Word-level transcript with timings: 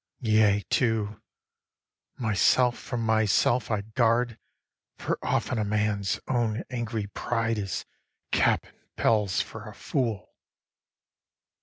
Yea 0.23 0.63
too, 0.71 1.21
myself 2.17 2.75
from 2.75 3.05
myself 3.05 3.69
I 3.69 3.81
guard, 3.81 4.39
For 4.97 5.19
often 5.21 5.59
a 5.59 5.63
man's 5.63 6.19
own 6.27 6.63
angry 6.71 7.05
pride 7.05 7.59
Is 7.59 7.85
cap 8.31 8.65
and 8.65 8.77
bells 8.95 9.41
for 9.41 9.65
a 9.69 9.75
fool. 9.75 10.33